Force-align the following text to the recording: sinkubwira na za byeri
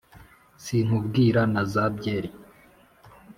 sinkubwira 0.63 1.41
na 1.53 1.61
za 1.71 1.83
byeri 1.95 2.29